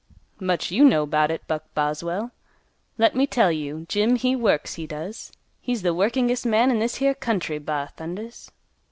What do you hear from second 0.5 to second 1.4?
you know 'bout